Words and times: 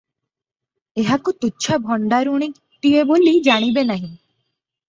ଏହାକୁ 1.03 1.33
ତୁଚ୍ଛା 1.45 1.77
ଭଣ୍ତାରୁଣୀଟିଏ 1.89 3.05
ବୋଲି 3.13 3.35
ଜାଣିବେ 3.51 3.85
ନାହିଁ। 3.93 4.09